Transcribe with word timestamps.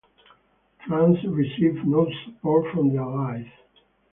France 0.87 1.19
received 1.27 1.85
no 1.85 2.07
support 2.25 2.73
from 2.73 2.89
the 2.91 2.99
Allies. 2.99 3.45